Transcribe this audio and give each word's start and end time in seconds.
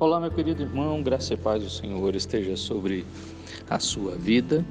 Olá, 0.00 0.20
meu 0.20 0.30
querido 0.30 0.62
irmão, 0.62 1.02
graça 1.02 1.34
e 1.34 1.36
paz 1.36 1.60
do 1.60 1.68
Senhor 1.68 2.14
esteja 2.14 2.56
sobre 2.56 3.04
a 3.68 3.80
sua 3.80 4.14
vida. 4.14 4.64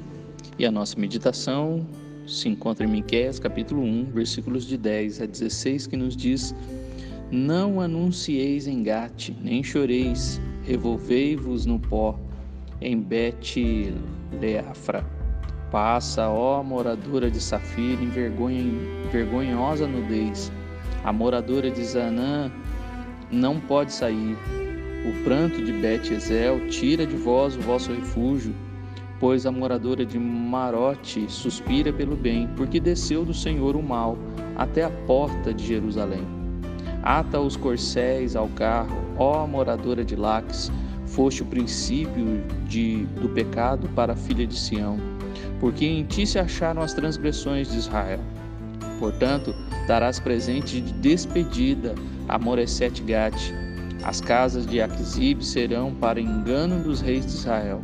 E 0.58 0.66
a 0.66 0.72
nossa 0.72 0.98
meditação 0.98 1.86
se 2.26 2.48
encontra 2.48 2.86
em 2.86 2.90
Miqueias, 2.90 3.38
capítulo 3.38 3.82
1, 3.82 4.06
versículos 4.06 4.66
de 4.66 4.78
10 4.78 5.22
a 5.22 5.26
16, 5.26 5.86
que 5.86 5.98
nos 5.98 6.16
diz: 6.16 6.56
Não 7.30 7.82
anuncieis 7.82 8.68
em 8.68 8.82
Gate, 8.82 9.32
nem 9.42 9.62
choreis, 9.62 10.40
revolvei-vos 10.64 11.66
no 11.66 11.78
pó, 11.78 12.18
em 12.80 12.98
Bet 12.98 13.94
Leafra. 14.40 15.06
Passa, 15.70 16.30
ó 16.30 16.64
moradora 16.64 17.30
de 17.30 17.42
Safira, 17.42 18.02
em 18.02 18.08
vergonha, 18.08 18.64
vergonhosa 19.12 19.86
nudez. 19.88 20.50
A 21.04 21.12
moradora 21.12 21.70
de 21.70 21.84
Zanã 21.84 22.50
não 23.30 23.60
pode 23.60 23.92
sair 23.92 24.38
o 25.06 25.24
pranto 25.24 25.64
de 25.64 25.72
Bet-Ezel 25.72 26.68
tira 26.68 27.06
de 27.06 27.16
vós 27.16 27.56
o 27.56 27.62
vosso 27.62 27.92
refúgio, 27.92 28.54
pois 29.20 29.46
a 29.46 29.52
moradora 29.52 30.06
de 30.06 30.20
Marote 30.20 31.26
suspira 31.30 31.92
pelo 31.92 32.16
bem, 32.16 32.50
porque 32.56 32.80
desceu 32.80 33.26
do 33.26 33.34
Senhor 33.34 33.76
o 33.76 33.84
mal 33.84 34.18
até 34.56 34.84
a 34.84 34.90
porta 34.90 35.54
de 35.54 35.66
Jerusalém. 35.66 36.26
Ata 37.04 37.40
os 37.40 37.56
corcéis 37.56 38.36
ao 38.36 38.48
carro, 38.50 38.98
ó 39.18 39.48
moradora 39.48 40.04
de 40.04 40.16
Laques, 40.16 40.72
foste 41.06 41.42
o 41.42 41.46
princípio 41.46 42.44
de, 42.68 43.06
do 43.22 43.30
pecado 43.30 43.88
para 43.96 44.14
a 44.14 44.16
filha 44.16 44.46
de 44.46 44.58
Sião, 44.58 44.98
porque 45.60 45.86
em 45.86 46.04
ti 46.04 46.26
se 46.28 46.38
acharam 46.38 46.82
as 46.82 46.94
transgressões 46.94 47.72
de 47.72 47.78
Israel. 47.78 48.20
Portanto, 49.00 49.54
darás 49.88 50.20
presente 50.20 50.82
de 50.82 50.92
despedida 50.94 51.96
a 52.28 52.38
Moreset 52.38 53.02
Gate, 53.04 53.54
as 54.08 54.22
casas 54.22 54.66
de 54.66 54.82
Aquisib 54.82 55.42
serão 55.44 55.94
para 55.94 56.22
engano 56.22 56.82
dos 56.82 57.02
reis 57.02 57.26
de 57.26 57.34
Israel. 57.34 57.82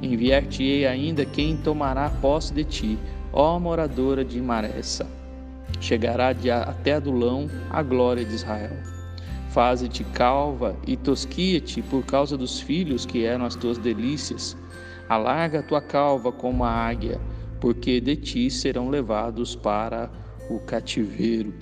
Enviar-te-ei 0.00 0.86
ainda 0.86 1.26
quem 1.26 1.54
tomará 1.58 2.08
posse 2.08 2.54
de 2.54 2.64
ti, 2.64 2.98
ó 3.30 3.58
moradora 3.58 4.24
de 4.24 4.40
Maressa. 4.40 5.06
Chegará 5.78 6.32
de 6.32 6.50
até 6.50 6.94
Adulão 6.94 7.46
a 7.68 7.82
glória 7.82 8.24
de 8.24 8.34
Israel. 8.34 8.74
Faze-te 9.50 10.02
calva 10.02 10.74
e 10.86 10.96
tosquia-te 10.96 11.82
por 11.82 12.06
causa 12.06 12.38
dos 12.38 12.58
filhos 12.58 13.04
que 13.04 13.26
eram 13.26 13.44
as 13.44 13.54
tuas 13.54 13.76
delícias. 13.76 14.56
Alarga 15.10 15.58
a 15.58 15.62
tua 15.62 15.82
calva 15.82 16.32
como 16.32 16.64
a 16.64 16.70
águia, 16.70 17.20
porque 17.60 18.00
de 18.00 18.16
ti 18.16 18.50
serão 18.50 18.88
levados 18.88 19.54
para 19.54 20.10
o 20.48 20.58
cativeiro. 20.60 21.52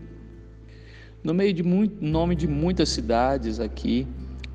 No 1.22 1.34
meio 1.34 1.52
de 1.52 1.62
muito, 1.62 2.02
nome 2.04 2.34
de 2.34 2.46
muitas 2.46 2.88
cidades 2.90 3.58
aqui, 3.58 4.06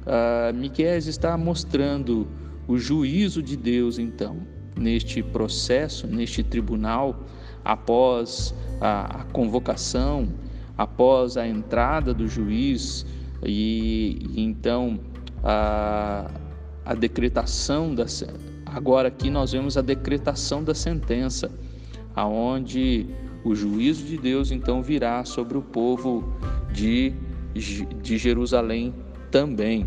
uh, 0.05 0.53
Miqueias 0.53 1.07
está 1.07 1.37
mostrando 1.37 2.27
o 2.67 2.77
juízo 2.77 3.43
de 3.43 3.57
Deus, 3.57 3.99
então, 3.99 4.37
neste 4.77 5.21
processo, 5.21 6.07
neste 6.07 6.41
tribunal, 6.41 7.25
após 7.63 8.53
a, 8.79 9.21
a 9.21 9.23
convocação, 9.25 10.27
após 10.77 11.37
a 11.37 11.47
entrada 11.47 12.13
do 12.13 12.27
juiz 12.27 13.05
e, 13.45 14.19
e 14.31 14.41
então 14.41 14.99
a, 15.43 16.29
a 16.85 16.95
decretação 16.95 17.93
da 17.93 18.05
agora 18.65 19.07
aqui 19.07 19.29
nós 19.29 19.51
vemos 19.51 19.77
a 19.77 19.81
decretação 19.81 20.63
da 20.63 20.73
sentença, 20.73 21.51
aonde 22.15 23.07
o 23.43 23.53
juízo 23.53 24.05
de 24.05 24.17
Deus 24.17 24.51
então 24.51 24.81
virá 24.81 25.25
sobre 25.25 25.57
o 25.57 25.61
povo 25.61 26.33
de, 26.71 27.13
de 28.01 28.17
Jerusalém 28.17 28.93
também. 29.31 29.85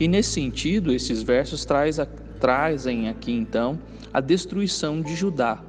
E 0.00 0.06
nesse 0.06 0.30
sentido, 0.30 0.92
esses 0.92 1.22
versos 1.22 1.64
traz 1.64 1.98
trazem 2.40 3.08
aqui 3.08 3.32
então 3.32 3.78
a 4.12 4.20
destruição 4.20 5.02
de 5.02 5.16
Judá, 5.16 5.60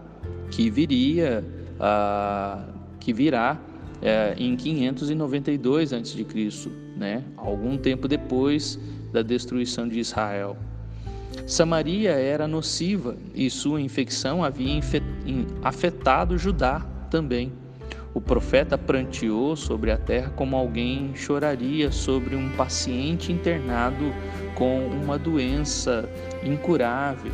que 0.51 0.69
viria, 0.69 1.43
ah, 1.79 2.63
que 2.99 3.11
virá 3.11 3.59
eh, 4.01 4.35
em 4.37 4.55
592 4.55 5.93
a.C., 5.93 6.25
né? 6.95 7.23
algum 7.35 7.77
tempo 7.77 8.07
depois 8.07 8.79
da 9.11 9.21
destruição 9.21 9.87
de 9.87 9.99
Israel. 9.99 10.55
Samaria 11.45 12.11
era 12.11 12.47
nociva 12.47 13.15
e 13.33 13.49
sua 13.49 13.81
infecção 13.81 14.43
havia 14.43 14.79
afetado 15.63 16.37
Judá 16.37 16.85
também. 17.09 17.51
O 18.13 18.21
profeta 18.21 18.77
pranteou 18.77 19.55
sobre 19.55 19.91
a 19.91 19.97
terra 19.97 20.31
como 20.35 20.55
alguém 20.55 21.15
choraria 21.15 21.91
sobre 21.91 22.35
um 22.35 22.49
paciente 22.49 23.31
internado 23.31 24.13
com 24.55 24.87
uma 24.87 25.17
doença 25.17 26.09
incurável, 26.43 27.31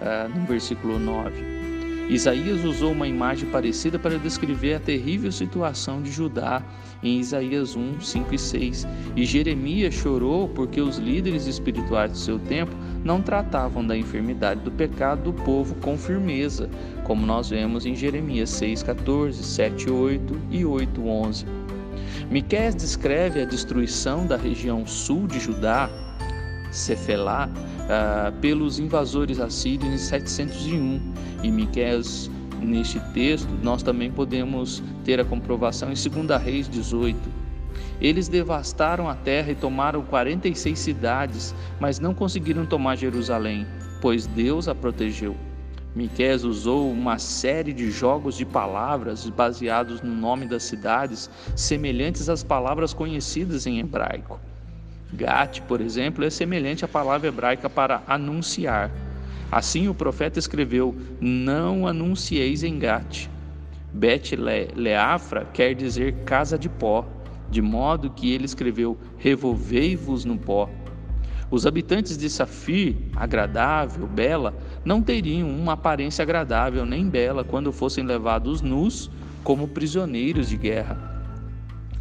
ah, 0.00 0.28
no 0.28 0.44
versículo 0.46 0.98
9. 0.98 1.63
Isaías 2.08 2.62
usou 2.64 2.92
uma 2.92 3.08
imagem 3.08 3.48
parecida 3.48 3.98
para 3.98 4.18
descrever 4.18 4.74
a 4.74 4.80
terrível 4.80 5.32
situação 5.32 6.02
de 6.02 6.10
Judá 6.12 6.62
em 7.02 7.18
Isaías 7.18 7.74
1, 7.76 8.00
5 8.00 8.34
e 8.34 8.38
6. 8.38 8.86
E 9.16 9.24
Jeremias 9.24 9.94
chorou 9.94 10.48
porque 10.48 10.80
os 10.80 10.98
líderes 10.98 11.46
espirituais 11.46 12.12
do 12.12 12.18
seu 12.18 12.38
tempo 12.38 12.72
não 13.02 13.22
tratavam 13.22 13.86
da 13.86 13.96
enfermidade 13.96 14.60
do 14.60 14.70
pecado 14.70 15.22
do 15.22 15.32
povo 15.32 15.74
com 15.76 15.96
firmeza, 15.96 16.68
como 17.04 17.26
nós 17.26 17.50
vemos 17.50 17.86
em 17.86 17.94
Jeremias 17.94 18.50
6, 18.50 18.82
14, 18.82 19.42
7, 19.42 19.90
8 19.90 20.40
e 20.50 20.64
8, 20.64 21.06
11. 21.06 21.46
Miqués 22.30 22.74
descreve 22.74 23.40
a 23.40 23.44
destruição 23.44 24.26
da 24.26 24.36
região 24.36 24.86
sul 24.86 25.26
de 25.26 25.40
Judá, 25.40 25.88
Cefelá, 26.70 27.48
uh, 27.48 28.32
pelos 28.40 28.78
invasores 28.78 29.38
assírios 29.38 29.92
em 29.92 29.98
701. 29.98 31.13
E 31.44 31.50
Miqués, 31.50 32.30
neste 32.62 32.98
texto, 33.12 33.50
nós 33.62 33.82
também 33.82 34.10
podemos 34.10 34.82
ter 35.04 35.20
a 35.20 35.24
comprovação 35.26 35.90
em 35.92 35.94
2 35.94 36.42
Reis 36.42 36.66
18. 36.66 37.18
Eles 38.00 38.28
devastaram 38.28 39.10
a 39.10 39.14
terra 39.14 39.52
e 39.52 39.54
tomaram 39.54 40.00
46 40.04 40.78
cidades, 40.78 41.54
mas 41.78 42.00
não 42.00 42.14
conseguiram 42.14 42.64
tomar 42.64 42.96
Jerusalém, 42.96 43.66
pois 44.00 44.26
Deus 44.26 44.68
a 44.68 44.74
protegeu. 44.74 45.36
Miqués 45.94 46.44
usou 46.44 46.90
uma 46.90 47.18
série 47.18 47.74
de 47.74 47.90
jogos 47.90 48.38
de 48.38 48.46
palavras 48.46 49.28
baseados 49.28 50.00
no 50.00 50.14
nome 50.14 50.46
das 50.46 50.62
cidades, 50.62 51.28
semelhantes 51.54 52.30
às 52.30 52.42
palavras 52.42 52.94
conhecidas 52.94 53.66
em 53.66 53.80
hebraico. 53.80 54.40
Gat, 55.12 55.60
por 55.68 55.82
exemplo, 55.82 56.24
é 56.24 56.30
semelhante 56.30 56.86
à 56.86 56.88
palavra 56.88 57.28
hebraica 57.28 57.68
para 57.68 58.02
anunciar. 58.06 58.90
Assim 59.54 59.86
o 59.86 59.94
profeta 59.94 60.36
escreveu: 60.36 60.96
Não 61.20 61.86
anuncieis 61.86 62.64
em 62.64 62.76
Gat. 62.76 63.30
Bet 63.92 64.34
Leafra 64.34 65.44
quer 65.44 65.76
dizer 65.76 66.24
casa 66.24 66.58
de 66.58 66.68
pó, 66.68 67.06
de 67.48 67.62
modo 67.62 68.10
que 68.10 68.32
ele 68.32 68.46
escreveu: 68.46 68.98
Revolvei-vos 69.16 70.24
no 70.24 70.36
pó. 70.36 70.68
Os 71.52 71.68
habitantes 71.68 72.18
de 72.18 72.28
Safir, 72.28 72.96
agradável, 73.14 74.08
bela, 74.08 74.52
não 74.84 75.00
teriam 75.00 75.48
uma 75.48 75.74
aparência 75.74 76.24
agradável 76.24 76.84
nem 76.84 77.08
bela 77.08 77.44
quando 77.44 77.70
fossem 77.70 78.02
levados 78.02 78.60
nus 78.60 79.08
como 79.44 79.68
prisioneiros 79.68 80.48
de 80.48 80.56
guerra. 80.56 80.98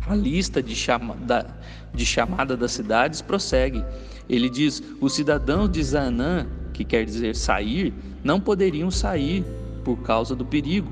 A 0.08 0.16
lista 0.16 0.59
de, 0.59 0.75
chama, 0.75 1.16
da, 1.18 1.46
de 1.94 2.03
chamada 2.03 2.58
das 2.58 2.72
cidades 2.72 3.22
prossegue. 3.22 3.85
Ele 4.28 4.50
diz: 4.50 4.81
os 5.00 5.14
cidadãos 5.14 5.70
de 5.70 5.84
Zanã, 5.84 6.47
que 6.73 6.84
quer 6.84 7.06
dizer 7.06 7.35
sair, 7.35 7.94
não 8.23 8.39
poderiam 8.39 8.89
sair 8.89 9.45
por 9.84 9.97
causa 9.97 10.35
do 10.35 10.45
perigo. 10.45 10.91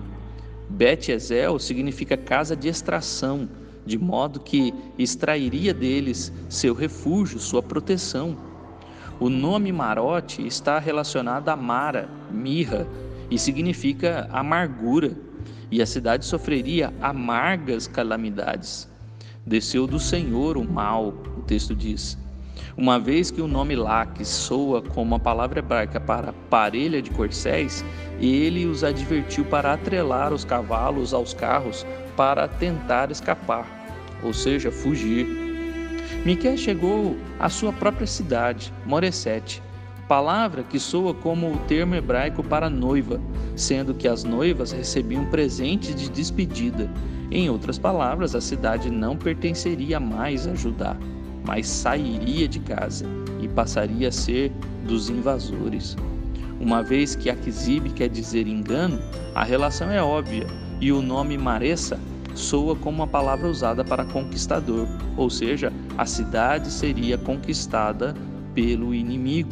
Bet-Ezel 0.69 1.59
significa 1.59 2.16
casa 2.16 2.55
de 2.55 2.67
extração, 2.67 3.49
de 3.85 3.97
modo 3.97 4.39
que 4.39 4.73
extrairia 4.97 5.73
deles 5.73 6.31
seu 6.47 6.73
refúgio, 6.73 7.39
sua 7.39 7.61
proteção. 7.61 8.37
O 9.19 9.29
nome 9.29 9.72
Marote 9.72 10.45
está 10.45 10.79
relacionado 10.79 11.49
a 11.49 11.55
Mara, 11.55 12.09
mirra, 12.31 12.87
e 13.29 13.37
significa 13.37 14.27
amargura, 14.31 15.11
e 15.69 15.81
a 15.81 15.85
cidade 15.85 16.25
sofreria 16.25 16.93
amargas 17.01 17.87
calamidades. 17.87 18.89
Desceu 19.45 19.87
do 19.87 19.99
Senhor 19.99 20.57
o 20.57 20.63
mal, 20.63 21.13
o 21.37 21.41
texto 21.41 21.75
diz. 21.75 22.17
Uma 22.78 22.99
vez 22.99 23.31
que 23.31 23.41
o 23.41 23.47
nome 23.47 23.75
Laques 23.75 24.28
soa 24.28 24.81
como 24.81 25.16
a 25.16 25.19
palavra 25.19 25.59
hebraica 25.59 25.99
para 25.99 26.34
parelha 26.49 27.02
de 27.02 27.09
corcéis, 27.09 27.84
ele 28.19 28.66
os 28.66 28.84
advertiu 28.84 29.46
para 29.46 29.73
atrelar 29.73 30.34
os 30.34 30.46
cavalos 30.46 31.13
aos 31.13 31.34
carros 31.34 31.85
para 32.16 32.47
tentar 32.47 33.11
escapar, 33.11 33.66
ou 34.23 34.34
seja, 34.34 34.72
fugir. 34.72 35.28
Miquel 36.25 36.58
chegou 36.58 37.17
à 37.40 37.49
sua 37.49 37.73
própria 37.73 38.08
cidade, 38.08 38.73
Moresete, 38.85 39.61
palavra 40.08 40.63
que 40.63 40.79
soa 40.79 41.13
como 41.13 41.52
o 41.52 41.58
termo 41.59 41.96
hebraico 41.96 42.43
para 42.43 42.69
noiva, 42.69 43.19
sendo 43.55 43.93
que 43.93 44.08
as 44.08 44.23
noivas 44.23 44.72
recebiam 44.72 45.25
presentes 45.25 45.96
de 45.96 46.09
despedida 46.09 46.90
em 47.31 47.49
outras 47.49 47.79
palavras, 47.79 48.35
a 48.35 48.41
cidade 48.41 48.91
não 48.91 49.16
pertenceria 49.16 50.02
mais 50.02 50.46
a 50.46 50.53
Judá. 50.53 50.97
Mas 51.46 51.67
sairia 51.67 52.47
de 52.47 52.59
casa 52.59 53.05
e 53.41 53.47
passaria 53.47 54.09
a 54.09 54.11
ser 54.11 54.52
dos 54.88 55.09
invasores. 55.09 55.96
Uma 56.59 56.84
vez 56.84 57.16
que 57.16 57.29
Aquisibe 57.29 57.90
quer 57.90 58.09
dizer 58.09 58.47
engano, 58.47 58.99
a 59.34 59.43
relação 59.43 59.90
é 59.90 60.02
óbvia 60.02 60.46
e 60.79 60.91
o 60.91 61.02
nome 61.02 61.38
Maressa 61.38 61.99
soa 62.35 62.76
como 62.76 62.97
uma 62.97 63.08
palavra 63.08 63.47
usada 63.47 63.84
para 63.84 64.05
conquistador, 64.05 64.88
ou 65.17 65.29
seja, 65.29 65.72
a 65.97 66.05
cidade 66.05 66.72
seria 66.72 67.17
conquistada 67.17 68.16
pelo 68.53 68.94
inimigo. 68.94 69.52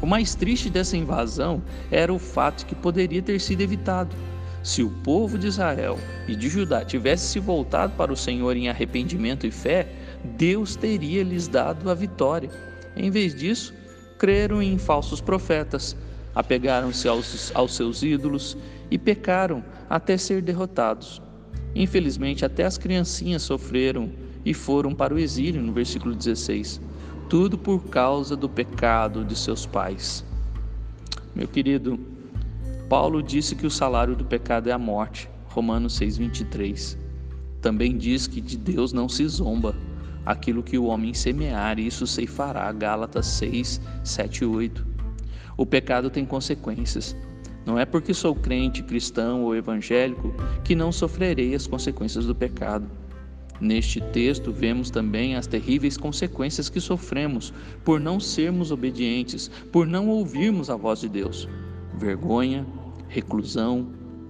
O 0.00 0.06
mais 0.06 0.34
triste 0.34 0.68
dessa 0.68 0.96
invasão 0.96 1.62
era 1.90 2.12
o 2.12 2.18
fato 2.18 2.66
que 2.66 2.74
poderia 2.74 3.22
ter 3.22 3.40
sido 3.40 3.62
evitado. 3.62 4.14
Se 4.62 4.82
o 4.82 4.90
povo 4.90 5.38
de 5.38 5.46
Israel 5.46 5.98
e 6.26 6.34
de 6.34 6.48
Judá 6.48 6.84
tivesse 6.84 7.26
se 7.26 7.38
voltado 7.38 7.92
para 7.96 8.12
o 8.12 8.16
Senhor 8.16 8.56
em 8.56 8.68
arrependimento 8.68 9.46
e 9.46 9.50
fé, 9.50 9.86
Deus 10.26 10.76
teria 10.76 11.22
lhes 11.22 11.48
dado 11.48 11.90
a 11.90 11.94
vitória. 11.94 12.50
Em 12.94 13.10
vez 13.10 13.34
disso, 13.34 13.72
creram 14.18 14.62
em 14.62 14.76
falsos 14.76 15.20
profetas, 15.20 15.96
apegaram-se 16.34 17.08
aos, 17.08 17.50
aos 17.54 17.74
seus 17.74 18.02
ídolos 18.02 18.56
e 18.90 18.98
pecaram 18.98 19.64
até 19.88 20.16
ser 20.16 20.42
derrotados. 20.42 21.22
Infelizmente, 21.74 22.44
até 22.44 22.64
as 22.64 22.76
criancinhas 22.76 23.42
sofreram 23.42 24.10
e 24.44 24.54
foram 24.54 24.94
para 24.94 25.14
o 25.14 25.18
exílio, 25.18 25.62
no 25.62 25.72
versículo 25.72 26.14
16. 26.14 26.80
Tudo 27.28 27.58
por 27.58 27.84
causa 27.86 28.36
do 28.36 28.48
pecado 28.48 29.24
de 29.24 29.36
seus 29.36 29.66
pais. 29.66 30.24
Meu 31.34 31.48
querido, 31.48 31.98
Paulo 32.88 33.22
disse 33.22 33.54
que 33.54 33.66
o 33.66 33.70
salário 33.70 34.14
do 34.14 34.24
pecado 34.24 34.68
é 34.68 34.72
a 34.72 34.78
morte, 34.78 35.28
Romanos 35.48 35.98
6,23. 35.98 36.96
Também 37.60 37.98
diz 37.98 38.26
que 38.26 38.40
de 38.40 38.56
Deus 38.56 38.92
não 38.92 39.08
se 39.08 39.26
zomba. 39.26 39.74
Aquilo 40.26 40.62
que 40.62 40.76
o 40.76 40.86
homem 40.86 41.14
semear, 41.14 41.78
isso 41.78 42.06
ceifará, 42.06 42.70
Gálatas 42.72 43.26
6, 43.26 43.80
7 44.02 44.42
e 44.42 44.44
8. 44.44 44.86
O 45.56 45.64
pecado 45.64 46.10
tem 46.10 46.26
consequências. 46.26 47.16
Não 47.64 47.78
é 47.78 47.86
porque 47.86 48.12
sou 48.12 48.34
crente, 48.34 48.82
cristão 48.82 49.44
ou 49.44 49.54
evangélico 49.54 50.34
que 50.64 50.74
não 50.74 50.90
sofrerei 50.90 51.54
as 51.54 51.66
consequências 51.66 52.26
do 52.26 52.34
pecado. 52.34 52.90
Neste 53.60 54.00
texto, 54.00 54.52
vemos 54.52 54.90
também 54.90 55.34
as 55.34 55.46
terríveis 55.46 55.96
consequências 55.96 56.68
que 56.68 56.80
sofremos 56.80 57.54
por 57.84 57.98
não 57.98 58.20
sermos 58.20 58.70
obedientes, 58.70 59.48
por 59.72 59.86
não 59.86 60.08
ouvirmos 60.08 60.68
a 60.68 60.76
voz 60.76 61.00
de 61.00 61.08
Deus: 61.08 61.48
vergonha, 61.96 62.66
reclusão, 63.08 63.88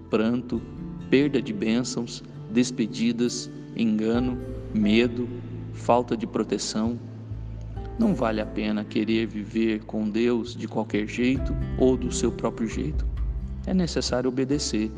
pranto, 0.08 0.62
perda 1.10 1.42
de 1.42 1.52
bênçãos, 1.52 2.22
despedidas, 2.50 3.50
engano, 3.76 4.38
medo, 4.72 5.28
falta 5.76 6.17
de 6.17 6.26
proteção. 6.26 6.99
Não 7.99 8.14
vale 8.14 8.40
a 8.40 8.46
pena 8.46 8.84
querer 8.84 9.26
viver 9.26 9.84
com 9.84 10.08
Deus 10.08 10.56
de 10.56 10.67
qualquer 10.67 11.06
jeito 11.06 11.55
ou 11.78 11.96
do 11.96 12.11
seu 12.11 12.32
próprio 12.32 12.69
jeito 12.69 13.06
é 13.67 13.75
necessário 13.75 14.28
obedecer. 14.28 14.90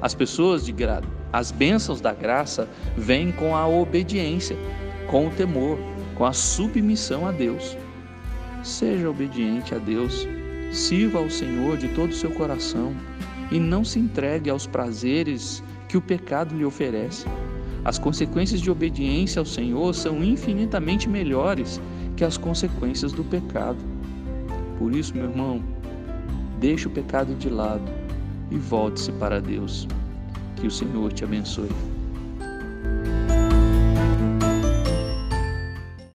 As 0.00 0.14
pessoas 0.14 0.64
de 0.64 0.72
gra... 0.72 1.02
as 1.32 1.52
bênçãos 1.52 2.00
da 2.00 2.12
graça 2.12 2.68
vêm 2.96 3.30
com 3.30 3.54
a 3.54 3.68
obediência, 3.68 4.56
com 5.06 5.28
o 5.28 5.30
temor, 5.30 5.78
com 6.16 6.24
a 6.24 6.32
submissão 6.32 7.26
a 7.26 7.32
Deus. 7.32 7.76
Seja 8.64 9.08
obediente 9.08 9.74
a 9.74 9.78
Deus, 9.78 10.26
sirva 10.72 11.18
ao 11.18 11.30
Senhor 11.30 11.76
de 11.76 11.88
todo 11.88 12.10
o 12.10 12.14
seu 12.14 12.30
coração 12.32 12.94
e 13.50 13.60
não 13.60 13.84
se 13.84 13.98
entregue 13.98 14.48
aos 14.48 14.66
prazeres 14.66 15.62
que 15.88 15.96
o 15.96 16.02
pecado 16.02 16.56
lhe 16.56 16.64
oferece. 16.64 17.26
As 17.84 17.98
consequências 17.98 18.60
de 18.60 18.70
obediência 18.70 19.40
ao 19.40 19.46
Senhor 19.46 19.94
são 19.94 20.22
infinitamente 20.22 21.08
melhores 21.08 21.80
que 22.16 22.24
as 22.24 22.36
consequências 22.36 23.12
do 23.12 23.24
pecado. 23.24 23.78
Por 24.78 24.94
isso, 24.94 25.14
meu 25.14 25.24
irmão, 25.24 25.62
Deixe 26.62 26.86
o 26.86 26.90
pecado 26.90 27.34
de 27.34 27.50
lado 27.50 27.82
e 28.48 28.56
volte-se 28.56 29.10
para 29.10 29.40
Deus. 29.40 29.88
Que 30.54 30.68
o 30.68 30.70
Senhor 30.70 31.12
te 31.12 31.24
abençoe. 31.24 31.68